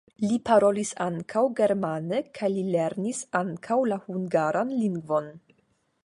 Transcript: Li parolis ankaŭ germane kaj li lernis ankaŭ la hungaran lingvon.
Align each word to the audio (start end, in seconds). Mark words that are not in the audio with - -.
Li 0.21 0.37
parolis 0.49 0.91
ankaŭ 1.03 1.41
germane 1.59 2.21
kaj 2.39 2.49
li 2.53 2.63
lernis 2.75 3.19
ankaŭ 3.41 3.77
la 3.91 3.99
hungaran 4.07 4.73
lingvon. 4.79 5.29